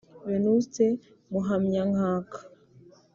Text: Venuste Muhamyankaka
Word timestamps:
Venuste 0.27 0.85
Muhamyankaka 1.31 2.39